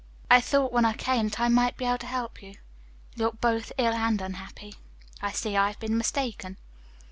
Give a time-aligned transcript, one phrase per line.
[0.31, 2.53] I thought when I came that I might be able to help you.
[3.15, 4.73] You look both ill and unhappy.
[5.21, 6.57] I see I have been mistaken."